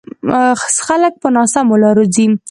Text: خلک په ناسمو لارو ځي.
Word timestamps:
خلک 0.85 1.13
په 1.21 1.27
ناسمو 1.35 1.75
لارو 1.83 2.03
ځي. 2.13 2.25